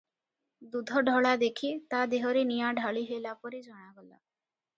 ଦୁଧ 0.75 1.03
ଢଳା 1.09 1.33
ଦେଖି 1.43 1.69
ତା 1.95 2.01
ଦେହରେ 2.15 2.43
ନିଆଁ 2.53 2.73
ଢାଳି 2.81 3.05
ହେଲାପରି 3.13 3.61
ଜଣାଗଲା। 3.69 4.17